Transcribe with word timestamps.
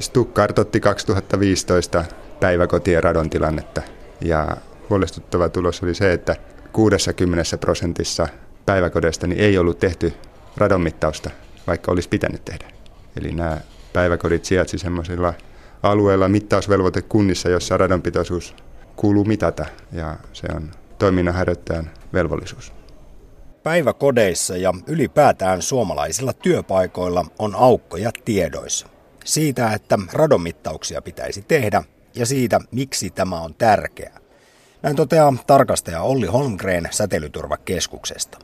Stuk 0.00 0.34
kartotti 0.34 0.80
2015 0.80 2.04
päiväkotien 2.40 3.02
radon 3.02 3.30
tilannetta 3.30 3.82
ja 4.20 4.56
huolestuttava 4.90 5.48
tulos 5.48 5.82
oli 5.82 5.94
se, 5.94 6.12
että 6.12 6.36
60 6.72 7.58
prosentissa 7.58 8.28
päiväkodeista 8.66 9.26
ei 9.36 9.58
ollut 9.58 9.78
tehty 9.78 10.12
radonmittausta, 10.56 11.30
vaikka 11.66 11.92
olisi 11.92 12.08
pitänyt 12.08 12.44
tehdä. 12.44 12.64
Eli 13.20 13.32
nämä 13.32 13.60
päiväkodit 13.92 14.44
sijaitsi 14.44 14.78
semmoisilla 14.78 15.34
alueilla 15.82 16.28
mittausvelvoitekunnissa, 16.28 17.48
jossa 17.48 17.76
radonpitoisuus 17.76 18.54
kuuluu 18.96 19.24
mitata 19.24 19.66
ja 19.92 20.16
se 20.32 20.46
on 20.56 20.70
toiminnanharjoittajan 20.98 21.90
velvollisuus. 22.12 22.72
Päiväkodeissa 23.62 24.56
ja 24.56 24.74
ylipäätään 24.86 25.62
suomalaisilla 25.62 26.32
työpaikoilla 26.32 27.24
on 27.38 27.54
aukkoja 27.54 28.10
tiedoissa. 28.24 28.95
Siitä, 29.26 29.72
että 29.72 29.98
radonmittauksia 30.12 31.02
pitäisi 31.02 31.42
tehdä 31.42 31.82
ja 32.14 32.26
siitä, 32.26 32.60
miksi 32.70 33.10
tämä 33.10 33.40
on 33.40 33.54
tärkeää. 33.54 34.20
Näin 34.82 34.96
toteaa 34.96 35.34
tarkastaja 35.46 36.02
Olli 36.02 36.26
Holmgren 36.26 36.88
Säteilyturvakeskuksesta. 36.90 38.38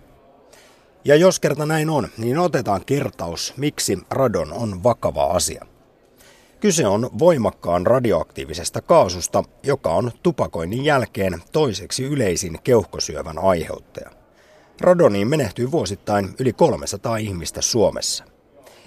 Ja 1.05 1.17
jos 1.17 1.41
kerta 1.41 1.67
näin 1.67 1.91
on, 1.91 2.09
niin 2.19 2.39
otetaan 2.39 2.85
kertaus, 2.85 3.55
miksi 3.57 3.99
radon 4.11 4.53
on 4.53 4.83
vakava 4.83 5.25
asia. 5.25 5.67
Kyse 6.61 6.87
on 6.87 7.11
voimakkaan 7.19 7.87
radioaktiivisesta 7.87 8.81
kaasusta, 8.83 9.45
joka 9.63 9.91
on 9.91 10.13
tupakoinnin 10.23 10.85
jälkeen 10.85 11.43
toiseksi 11.53 12.05
yleisin 12.05 12.59
keuhkosyövän 12.65 13.39
aiheuttaja. 13.39 14.11
Radoniin 14.81 15.29
menehtyy 15.29 15.71
vuosittain 15.71 16.35
yli 16.39 16.53
300 16.53 17.17
ihmistä 17.17 17.61
Suomessa. 17.61 18.32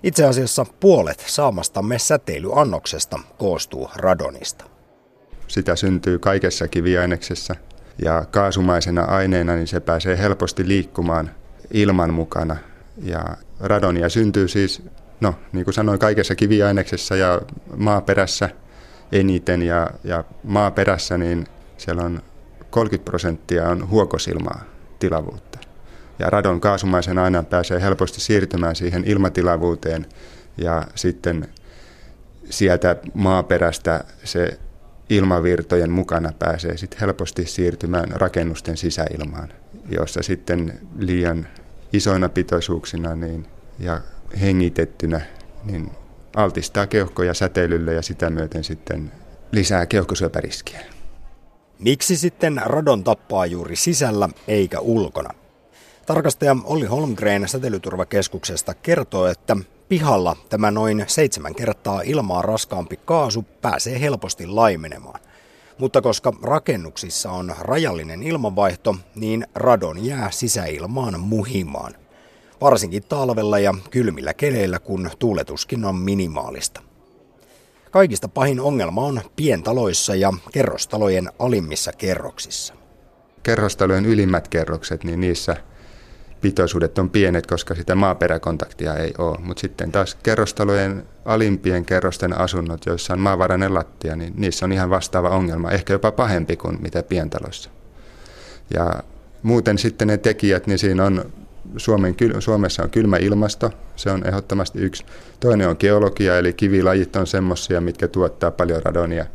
Itse 0.06 0.26
asiassa 0.26 0.66
puolet 0.80 1.24
saamastamme 1.28 2.00
säteilyannoksesta 2.00 3.20
koostuu 3.38 3.90
radonista. 3.96 4.66
Sitä 5.48 5.76
syntyy 5.76 6.20
kaikessa 6.20 6.68
kiviaineksessa 6.68 7.56
ja 8.06 8.26
kaasumaisena 8.32 9.04
aineena 9.04 9.56
niin 9.56 9.68
se 9.68 9.80
pääsee 9.80 10.18
helposti 10.18 10.68
liikkumaan 10.68 11.32
ilman 11.72 12.14
mukana. 12.14 12.56
Ja 13.02 13.38
radonia 13.60 14.10
syntyy 14.10 14.48
siis, 14.48 14.82
no 15.20 15.36
niin 15.54 15.66
kuin 15.66 15.74
sanoin, 15.74 16.00
kaikessa 16.00 16.36
kiviaineksessa 16.36 17.16
ja 17.16 17.42
maaperässä 17.78 18.50
eniten. 19.12 19.62
Ja, 19.62 19.90
ja 20.04 20.24
maaperässä 20.44 21.18
niin 21.18 21.48
siellä 21.78 22.04
on 22.04 22.22
30 22.70 23.06
prosenttia 23.06 23.70
on 23.70 23.90
huokosilmaa 23.90 24.62
tilavuutta. 25.00 25.55
Ja 26.20 26.30
radon 26.30 26.62
kaasumaisen 26.62 27.18
aina 27.18 27.44
pääsee 27.44 27.82
helposti 27.82 28.22
siirtymään 28.22 28.76
siihen 28.76 29.04
ilmatilavuuteen 29.06 30.06
ja 30.58 30.84
sitten 30.96 31.48
sieltä 32.50 32.96
maaperästä 33.14 34.04
se 34.24 34.60
ilmavirtojen 35.10 35.92
mukana 35.92 36.32
pääsee 36.40 36.78
sitten 36.78 37.00
helposti 37.00 37.46
siirtymään 37.46 38.12
rakennusten 38.12 38.78
sisäilmaan, 38.78 39.54
jossa 39.90 40.24
sitten 40.24 40.80
liian 40.98 41.48
isoina 41.94 42.30
pitoisuuksina 42.30 43.16
niin, 43.16 43.48
ja 43.80 44.02
hengitettynä 44.42 45.22
niin 45.64 45.92
altistaa 46.36 46.88
keuhkoja 46.88 47.34
säteilylle 47.34 47.94
ja 47.94 48.02
sitä 48.02 48.30
myöten 48.30 48.64
sitten 48.64 49.12
lisää 49.52 49.86
keuhkosyöpäriskiä. 49.86 50.80
Miksi 51.80 52.18
sitten 52.18 52.62
radon 52.66 53.04
tappaa 53.04 53.46
juuri 53.46 53.76
sisällä 53.76 54.30
eikä 54.48 54.80
ulkona? 54.80 55.45
Tarkastaja 56.06 56.56
Olli 56.64 56.86
Holmgren 56.86 57.48
säteilyturvakeskuksesta 57.48 58.74
kertoo, 58.74 59.28
että 59.28 59.58
pihalla 59.90 60.36
tämä 60.50 60.72
noin 60.72 61.04
seitsemän 61.08 61.56
kertaa 61.56 62.02
ilmaa 62.02 62.42
raskaampi 62.42 63.00
kaasu 63.06 63.46
pääsee 63.62 64.02
helposti 64.02 64.48
laimenemaan. 64.48 65.20
Mutta 65.78 66.02
koska 66.02 66.34
rakennuksissa 66.44 67.32
on 67.32 67.56
rajallinen 67.60 68.24
ilmanvaihto, 68.24 68.96
niin 69.16 69.48
radon 69.56 70.06
jää 70.06 70.32
sisäilmaan 70.32 71.20
muhimaan. 71.20 71.94
Varsinkin 72.62 73.04
talvella 73.04 73.60
ja 73.60 73.74
kylmillä 73.92 74.34
keleillä, 74.34 74.80
kun 74.80 75.10
tuuletuskin 75.20 75.86
on 75.86 75.96
minimaalista. 75.96 76.82
Kaikista 77.92 78.28
pahin 78.28 78.60
ongelma 78.60 79.02
on 79.02 79.22
pientaloissa 79.36 80.16
ja 80.16 80.34
kerrostalojen 80.52 81.30
alimmissa 81.40 81.92
kerroksissa. 81.92 82.74
Kerrostalojen 83.44 84.06
ylimmät 84.06 84.48
kerrokset, 84.48 85.04
niin 85.04 85.22
niissä– 85.22 85.58
pitoisuudet 86.46 86.98
on 86.98 87.10
pienet, 87.10 87.48
koska 87.48 87.76
sitä 87.76 87.96
maaperäkontaktia 87.96 88.96
ei 88.96 89.14
ole. 89.18 89.38
Mutta 89.42 89.62
sitten 89.62 89.92
taas 89.92 90.16
kerrostalojen 90.24 91.04
alimpien 91.26 91.86
kerrosten 91.86 92.38
asunnot, 92.38 92.86
joissa 92.86 93.14
on 93.14 93.20
maavarainen 93.20 93.74
lattia, 93.74 94.16
niin 94.16 94.34
niissä 94.38 94.66
on 94.66 94.72
ihan 94.72 94.90
vastaava 94.90 95.30
ongelma, 95.30 95.72
ehkä 95.72 95.94
jopa 95.94 96.12
pahempi 96.12 96.56
kuin 96.58 96.82
mitä 96.82 97.04
pientaloissa. 97.04 97.70
Ja 98.74 99.04
muuten 99.44 99.78
sitten 99.78 100.08
ne 100.08 100.18
tekijät, 100.18 100.68
niin 100.68 100.80
siinä 100.80 101.06
on 101.06 101.26
Suomen, 101.78 102.16
Suomessa 102.40 102.84
on 102.84 102.90
kylmä 102.90 103.18
ilmasto, 103.18 103.72
se 103.96 104.12
on 104.12 104.28
ehdottomasti 104.28 104.80
yksi. 104.80 105.06
Toinen 105.40 105.70
on 105.70 105.76
geologia, 105.80 106.38
eli 106.38 106.54
kivilajit 106.54 107.16
on 107.16 107.28
semmoisia, 107.28 107.82
mitkä 107.82 108.08
tuottaa 108.08 108.52
paljon 108.52 108.84
radonia. 108.84 109.26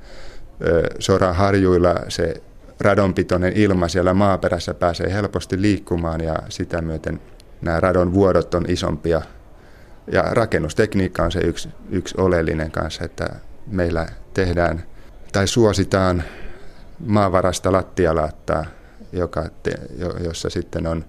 Soran 0.99 1.35
harjuilla 1.35 1.95
se 2.09 2.43
radonpitoinen 2.81 3.53
ilma 3.57 3.89
siellä 3.89 4.15
maaperässä 4.15 4.75
pääsee 4.75 5.13
helposti 5.13 5.63
liikkumaan 5.63 6.21
ja 6.21 6.37
sitä 6.49 6.83
myöten 6.83 7.21
nämä 7.63 7.81
radon 7.81 8.15
vuodot 8.15 8.55
on 8.55 8.65
isompia. 8.69 9.23
Ja 10.13 10.23
rakennustekniikka 10.23 11.23
on 11.23 11.33
se 11.33 11.41
yksi, 11.41 11.69
yksi 11.91 12.15
oleellinen 12.19 12.71
kanssa, 12.71 13.05
että 13.05 13.29
meillä 13.67 14.07
tehdään 14.35 14.83
tai 15.33 15.47
suositaan 15.49 16.25
maavarasta 17.07 17.73
lattialaattaa, 17.73 18.65
joka 19.13 19.49
te, 19.63 19.73
jossa 20.25 20.51
sitten 20.51 20.87
on 20.87 21.05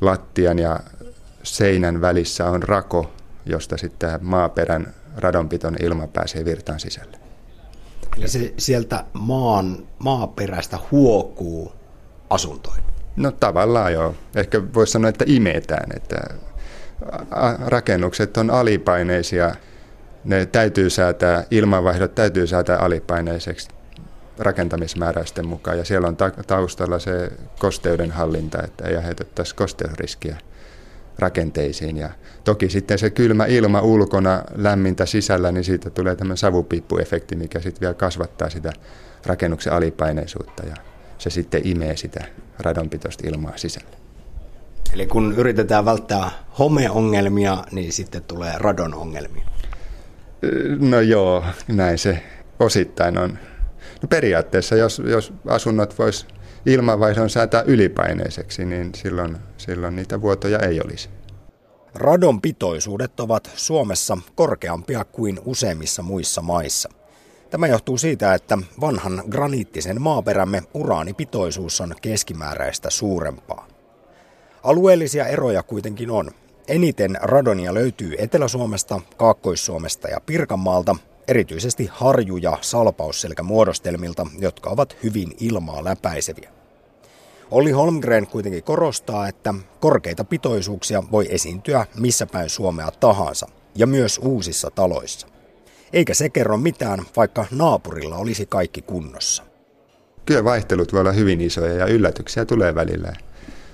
lattian 0.00 0.58
ja 0.58 0.80
seinän 1.42 2.00
välissä 2.00 2.50
on 2.50 2.62
rako, 2.62 3.12
josta 3.46 3.76
sitten 3.76 4.10
maaperän 4.20 4.94
radonpiton 5.16 5.76
ilma 5.82 6.06
pääsee 6.06 6.44
virtaan 6.44 6.80
sisälle. 6.80 7.25
Eli 8.18 8.28
se 8.28 8.54
sieltä 8.56 9.04
maan, 9.12 9.78
maaperästä 9.98 10.78
huokuu 10.90 11.72
asuntoihin. 12.30 12.84
No 13.16 13.30
tavallaan 13.30 13.92
joo. 13.92 14.14
Ehkä 14.34 14.62
voisi 14.74 14.92
sanoa, 14.92 15.08
että 15.08 15.24
imetään, 15.28 15.96
että 15.96 16.16
rakennukset 17.66 18.36
on 18.36 18.50
alipaineisia. 18.50 19.54
Ne 20.24 20.46
täytyy 20.46 20.90
säätää, 20.90 21.44
ilmanvaihdot 21.50 22.14
täytyy 22.14 22.46
säätää 22.46 22.78
alipaineiseksi 22.78 23.68
rakentamismääräysten 24.38 25.46
mukaan. 25.46 25.78
Ja 25.78 25.84
siellä 25.84 26.08
on 26.08 26.16
taustalla 26.46 26.98
se 26.98 27.32
kosteuden 27.58 28.10
hallinta, 28.10 28.62
että 28.62 28.84
ei 28.88 28.96
aiheutettaisi 28.96 29.54
kosteusriskiä 29.54 30.36
rakenteisiin. 31.18 31.96
Ja 31.96 32.10
toki 32.44 32.70
sitten 32.70 32.98
se 32.98 33.10
kylmä 33.10 33.46
ilma 33.46 33.80
ulkona, 33.80 34.42
lämmintä 34.54 35.06
sisällä, 35.06 35.52
niin 35.52 35.64
siitä 35.64 35.90
tulee 35.90 36.16
tämmöinen 36.16 36.36
savupiippuefekti, 36.36 37.36
mikä 37.36 37.60
sitten 37.60 37.80
vielä 37.80 37.94
kasvattaa 37.94 38.50
sitä 38.50 38.72
rakennuksen 39.26 39.72
alipaineisuutta 39.72 40.66
ja 40.66 40.74
se 41.18 41.30
sitten 41.30 41.60
imee 41.64 41.96
sitä 41.96 42.24
radonpitoista 42.58 43.28
ilmaa 43.28 43.56
sisälle. 43.56 43.96
Eli 44.92 45.06
kun 45.06 45.34
yritetään 45.36 45.84
välttää 45.84 46.30
homeongelmia, 46.58 47.64
niin 47.72 47.92
sitten 47.92 48.22
tulee 48.22 48.52
radonongelmia. 48.58 49.44
No 50.78 51.00
joo, 51.00 51.44
näin 51.68 51.98
se 51.98 52.22
osittain 52.60 53.18
on. 53.18 53.38
No 54.02 54.08
periaatteessa, 54.08 54.76
jos, 54.76 55.02
jos 55.04 55.32
asunnot 55.48 55.98
vois 55.98 56.26
ilmanvaihdon 56.66 57.30
säätää 57.30 57.62
ylipaineiseksi, 57.62 58.64
niin 58.64 58.94
silloin, 58.94 59.36
silloin 59.56 59.96
niitä 59.96 60.20
vuotoja 60.20 60.58
ei 60.58 60.80
olisi. 60.80 61.08
Radon 61.94 62.40
pitoisuudet 62.40 63.20
ovat 63.20 63.50
Suomessa 63.54 64.18
korkeampia 64.34 65.04
kuin 65.04 65.40
useimmissa 65.44 66.02
muissa 66.02 66.42
maissa. 66.42 66.88
Tämä 67.50 67.66
johtuu 67.66 67.98
siitä, 67.98 68.34
että 68.34 68.58
vanhan 68.80 69.22
graniittisen 69.30 70.02
maaperämme 70.02 70.62
uraanipitoisuus 70.74 71.80
on 71.80 71.94
keskimääräistä 72.02 72.90
suurempaa. 72.90 73.68
Alueellisia 74.62 75.26
eroja 75.26 75.62
kuitenkin 75.62 76.10
on. 76.10 76.30
Eniten 76.68 77.18
radonia 77.22 77.74
löytyy 77.74 78.14
Etelä-Suomesta, 78.18 79.00
Kaakkois-Suomesta 79.16 80.08
ja 80.08 80.20
Pirkanmaalta, 80.20 80.96
erityisesti 81.28 81.90
harju- 81.92 82.36
ja 82.36 82.58
salpausselkämuodostelmilta, 82.60 84.26
jotka 84.38 84.70
ovat 84.70 84.96
hyvin 85.02 85.32
ilmaa 85.40 85.84
läpäiseviä. 85.84 86.50
Olli 87.50 87.70
Holmgren 87.70 88.26
kuitenkin 88.26 88.62
korostaa, 88.62 89.28
että 89.28 89.54
korkeita 89.80 90.24
pitoisuuksia 90.24 91.02
voi 91.12 91.26
esiintyä 91.30 91.86
missä 91.98 92.26
päin 92.26 92.50
Suomea 92.50 92.90
tahansa, 93.00 93.46
ja 93.74 93.86
myös 93.86 94.18
uusissa 94.18 94.70
taloissa. 94.70 95.26
Eikä 95.92 96.14
se 96.14 96.28
kerro 96.28 96.56
mitään, 96.56 97.00
vaikka 97.16 97.46
naapurilla 97.50 98.16
olisi 98.16 98.46
kaikki 98.46 98.82
kunnossa. 98.82 99.42
Kyllä 100.26 100.44
vaihtelut 100.44 100.92
voi 100.92 101.00
olla 101.00 101.12
hyvin 101.12 101.40
isoja 101.40 101.74
ja 101.74 101.86
yllätyksiä 101.86 102.44
tulee 102.44 102.74
välillä. 102.74 103.12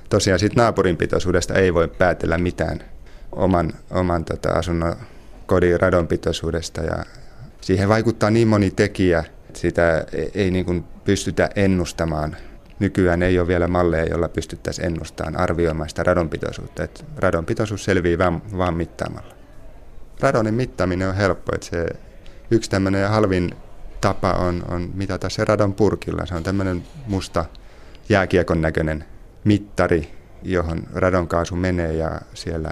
Tosiaan 0.08 0.38
siitä 0.38 0.56
naapurin 0.56 0.96
pitoisuudesta 0.96 1.54
ei 1.54 1.74
voi 1.74 1.88
päätellä 1.88 2.38
mitään 2.38 2.84
oman, 3.32 3.72
oman 3.90 4.24
tota, 4.24 4.50
asunnon 4.50 4.96
kodin 5.46 5.80
radonpitoisuudesta 5.80 6.80
ja 6.80 7.04
siihen 7.62 7.88
vaikuttaa 7.88 8.30
niin 8.30 8.48
moni 8.48 8.70
tekijä, 8.70 9.24
että 9.48 9.60
sitä 9.60 10.04
ei 10.34 10.50
niin 10.50 10.64
kuin 10.64 10.84
pystytä 11.04 11.50
ennustamaan. 11.56 12.36
Nykyään 12.78 13.22
ei 13.22 13.38
ole 13.38 13.48
vielä 13.48 13.68
malleja, 13.68 14.04
joilla 14.04 14.28
pystyttäisiin 14.28 14.86
ennustamaan, 14.86 15.36
arvioimaan 15.36 15.88
sitä 15.88 16.02
radonpitoisuutta. 16.02 16.84
Että 16.84 17.04
radonpitoisuus 17.16 17.84
selvii 17.84 18.18
vaan, 18.18 18.42
vaan 18.58 18.74
mittaamalla. 18.74 19.34
Radonin 20.20 20.54
mittaaminen 20.54 21.08
on 21.08 21.14
helppo. 21.14 21.54
Että 21.54 21.66
se 21.66 21.86
yksi 22.50 22.70
tämmöinen 22.70 23.08
halvin 23.08 23.50
tapa 24.00 24.32
on, 24.32 24.62
on 24.68 24.90
mitata 24.94 25.28
se 25.28 25.44
radon 25.44 25.74
purkilla. 25.74 26.26
Se 26.26 26.34
on 26.34 26.42
tämmöinen 26.42 26.82
musta 27.06 27.44
jääkiekon 28.08 28.62
näköinen 28.62 29.04
mittari, 29.44 30.10
johon 30.42 30.82
radonkaasu 30.94 31.56
menee 31.56 31.92
ja 31.92 32.20
siellä 32.34 32.70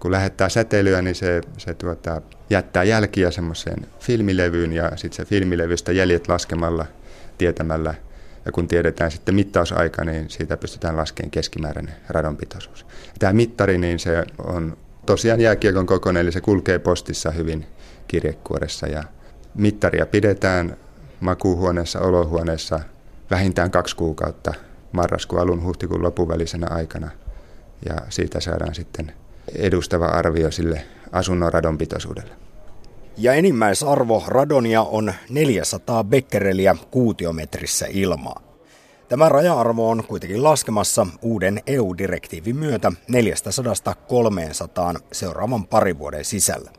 kun 0.00 0.12
lähettää 0.12 0.48
säteilyä, 0.48 1.02
niin 1.02 1.14
se, 1.14 1.40
se 1.58 1.74
tuota, 1.74 2.22
jättää 2.50 2.84
jälkiä 2.84 3.30
semmoiseen 3.30 3.86
filmilevyyn 4.00 4.72
ja 4.72 4.90
sitten 4.96 5.16
se 5.16 5.24
filmilevystä 5.24 5.92
jäljet 5.92 6.28
laskemalla, 6.28 6.86
tietämällä 7.38 7.94
ja 8.44 8.52
kun 8.52 8.68
tiedetään 8.68 9.10
sitten 9.10 9.34
mittausaika, 9.34 10.04
niin 10.04 10.30
siitä 10.30 10.56
pystytään 10.56 10.96
laskemaan 10.96 11.30
keskimääräinen 11.30 11.94
radonpitoisuus. 12.08 12.86
Tämä 13.18 13.32
mittari, 13.32 13.78
niin 13.78 13.98
se 13.98 14.24
on 14.44 14.76
tosiaan 15.06 15.40
jääkiekon 15.40 15.86
kokoinen, 15.86 16.20
eli 16.20 16.32
se 16.32 16.40
kulkee 16.40 16.78
postissa 16.78 17.30
hyvin 17.30 17.66
kirjekuoressa 18.08 18.86
ja 18.86 19.04
mittaria 19.54 20.06
pidetään 20.06 20.76
makuuhuoneessa, 21.20 22.00
olohuoneessa 22.00 22.80
vähintään 23.30 23.70
kaksi 23.70 23.96
kuukautta 23.96 24.54
marraskuun 24.92 25.42
alun 25.42 25.64
huhtikuun 25.64 26.02
lopun 26.02 26.28
välisenä 26.28 26.66
aikana. 26.70 27.10
Ja 27.88 27.96
siitä 28.08 28.40
saadaan 28.40 28.74
sitten 28.74 29.12
edustava 29.54 30.06
arvio 30.06 30.50
sille 30.50 30.82
asunnon 31.12 31.52
radonpitoisuudelle. 31.52 32.32
Ja 33.16 33.34
enimmäisarvo 33.34 34.24
radonia 34.26 34.82
on 34.82 35.12
400 35.28 36.04
becquerelia 36.04 36.76
kuutiometrissä 36.90 37.86
ilmaa. 37.88 38.42
Tämä 39.08 39.28
raja-arvo 39.28 39.90
on 39.90 40.04
kuitenkin 40.04 40.44
laskemassa 40.44 41.06
uuden 41.22 41.60
EU-direktiivin 41.66 42.56
myötä 42.56 42.92
400-300 44.96 45.00
seuraavan 45.12 45.66
parin 45.66 45.98
vuoden 45.98 46.24
sisällä. 46.24 46.70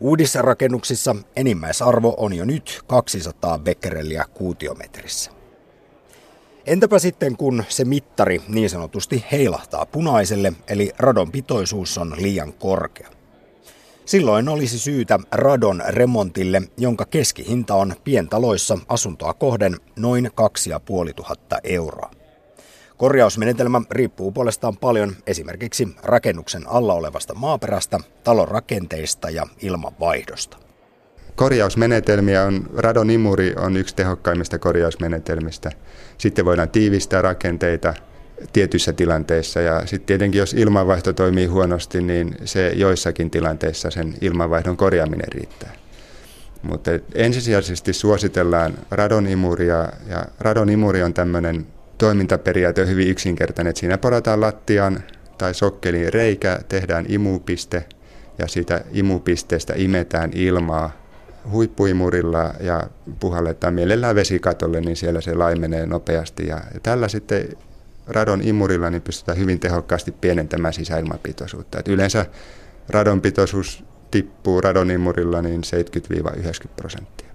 Uudissa 0.00 0.42
rakennuksissa 0.42 1.16
enimmäisarvo 1.36 2.14
on 2.16 2.32
jo 2.32 2.44
nyt 2.44 2.82
200 2.86 3.58
becquerelia 3.58 4.24
kuutiometrissä. 4.34 5.41
Entäpä 6.66 6.98
sitten 6.98 7.36
kun 7.36 7.64
se 7.68 7.84
mittari 7.84 8.40
niin 8.48 8.70
sanotusti 8.70 9.24
heilahtaa 9.32 9.86
punaiselle, 9.86 10.52
eli 10.68 10.92
radon 10.98 11.32
pitoisuus 11.32 11.98
on 11.98 12.14
liian 12.18 12.52
korkea? 12.52 13.08
Silloin 14.04 14.48
olisi 14.48 14.78
syytä 14.78 15.18
radon 15.32 15.82
remontille, 15.88 16.62
jonka 16.78 17.04
keskihinta 17.04 17.74
on 17.74 17.94
pientaloissa 18.04 18.78
asuntoa 18.88 19.34
kohden 19.34 19.76
noin 19.96 20.30
2500 20.34 21.58
euroa. 21.64 22.10
Korjausmenetelmä 22.96 23.82
riippuu 23.90 24.32
puolestaan 24.32 24.76
paljon 24.76 25.16
esimerkiksi 25.26 25.88
rakennuksen 26.02 26.68
alla 26.68 26.94
olevasta 26.94 27.34
maaperästä, 27.34 28.00
talon 28.24 28.48
rakenteista 28.48 29.30
ja 29.30 29.46
ilmanvaihdosta. 29.62 30.71
Korjausmenetelmiä 31.36 32.42
on, 32.42 32.66
radonimuri 32.76 33.54
on 33.56 33.76
yksi 33.76 33.96
tehokkaimmista 33.96 34.58
korjausmenetelmistä. 34.58 35.70
Sitten 36.18 36.44
voidaan 36.44 36.70
tiivistää 36.70 37.22
rakenteita 37.22 37.94
tietyissä 38.52 38.92
tilanteissa 38.92 39.60
ja 39.60 39.86
sitten 39.86 40.06
tietenkin 40.06 40.38
jos 40.38 40.54
ilmanvaihto 40.54 41.12
toimii 41.12 41.46
huonosti, 41.46 42.02
niin 42.02 42.36
se 42.44 42.72
joissakin 42.76 43.30
tilanteissa 43.30 43.90
sen 43.90 44.14
ilmanvaihdon 44.20 44.76
korjaaminen 44.76 45.32
riittää. 45.32 45.72
Mutta 46.62 46.90
ensisijaisesti 47.14 47.92
suositellaan 47.92 48.74
radonimuria 48.90 49.88
ja 50.08 50.26
radonimuri 50.40 51.02
on 51.02 51.14
tämmöinen 51.14 51.66
toimintaperiaate 51.98 52.86
hyvin 52.86 53.08
yksinkertainen, 53.08 53.70
että 53.70 53.80
siinä 53.80 53.98
porataan 53.98 54.40
lattian 54.40 55.02
tai 55.38 55.54
sokkeliin 55.54 56.12
reikä, 56.12 56.58
tehdään 56.68 57.04
imupiste 57.08 57.84
ja 58.38 58.48
siitä 58.48 58.84
imupisteestä 58.92 59.72
imetään 59.76 60.30
ilmaa 60.34 61.01
huippuimurilla 61.50 62.54
ja 62.60 62.82
puhalletaan 63.20 63.74
mielellään 63.74 64.14
vesikatolle, 64.14 64.80
niin 64.80 64.96
siellä 64.96 65.20
se 65.20 65.34
laimenee 65.34 65.86
nopeasti. 65.86 66.46
Ja, 66.46 66.60
tällä 66.82 67.08
sitten 67.08 67.48
radon 68.06 68.42
imurilla 68.42 68.90
niin 68.90 69.02
pystytään 69.02 69.38
hyvin 69.38 69.60
tehokkaasti 69.60 70.12
pienentämään 70.12 70.74
sisäilmapitoisuutta. 70.74 71.78
Et 71.78 71.88
yleensä 71.88 72.26
radonpitoisuus 72.88 73.84
tippuu 74.10 74.60
radonimurilla 74.60 75.42
niin 75.42 75.60
70-90 76.66 76.68
prosenttia. 76.76 77.28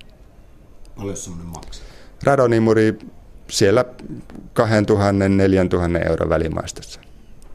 Paljon 0.95 1.17
semmoinen 1.17 1.47
maksaa? 1.47 1.85
Radonimuri 2.23 2.99
siellä 3.49 3.85
2000-4000 6.03 6.07
euron 6.09 6.29
välimaastossa. 6.29 6.99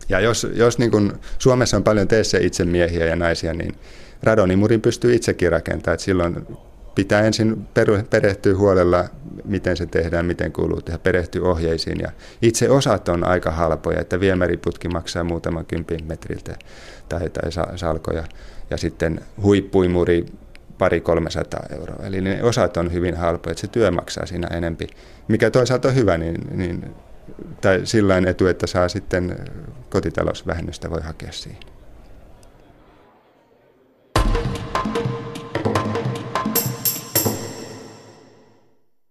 Ja 0.09 0.21
jos, 0.21 0.47
jos 0.55 0.79
niin 0.79 0.91
kun 0.91 1.21
Suomessa 1.39 1.77
on 1.77 1.85
paljon 1.85 2.09
teissä 2.09 2.39
itse 2.39 2.65
miehiä 2.65 3.07
ja 3.07 3.17
naisia, 3.17 3.55
niin 3.55 3.75
radonimurin 4.23 4.81
pystyy 4.81 5.15
itsekin 5.15 5.53
rakentamaan. 5.53 5.95
Että 5.95 6.05
silloin 6.05 6.47
pitää 6.95 7.21
ensin 7.21 7.67
perehtyä 8.11 8.57
huolella, 8.57 9.05
miten 9.45 9.77
se 9.77 9.87
tehdään, 9.87 10.27
miten 10.27 10.53
kuuluu 10.53 10.81
tehdä, 10.81 10.99
perehtyä 10.99 11.43
ohjeisiin. 11.43 12.01
Ja 12.01 12.11
itse 12.43 12.71
osat 12.71 13.09
on 13.09 13.25
aika 13.25 13.51
halpoja, 13.51 14.01
että 14.01 14.21
viemäriputki 14.21 14.89
maksaa 14.89 15.25
muutaman 15.25 15.67
kympin 15.67 16.05
metriltä 16.05 16.57
tai, 17.09 17.31
tai 17.31 17.51
salkoja. 17.77 18.25
Ja 18.71 18.77
sitten 18.77 19.21
huippuimuri 19.43 20.27
pari 20.79 21.01
300 21.01 21.67
euroa. 21.71 22.07
Eli 22.07 22.21
ne 22.21 22.43
osat 22.43 22.77
on 22.77 22.93
hyvin 22.93 23.17
halpoja, 23.17 23.51
että 23.53 23.61
se 23.61 23.67
työ 23.67 23.91
maksaa 23.91 24.27
siinä 24.27 24.47
enempi. 24.47 24.87
Mikä 25.29 25.51
toisaalta 25.51 25.89
on 25.89 25.95
hyvä, 25.95 26.19
niin, 26.19 26.37
niin 26.59 26.95
tai 27.61 27.81
sillä 27.85 28.17
etu, 28.29 28.47
että 28.47 28.67
saa 28.67 28.89
sitten 28.89 29.39
kotitalousvähennystä 29.91 30.91
voi 30.91 31.03
hakea 31.03 31.33
siihen. 31.33 31.72